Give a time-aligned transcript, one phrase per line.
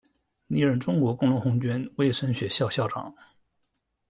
[0.47, 3.13] 历任中国工农红军卫生学校校长。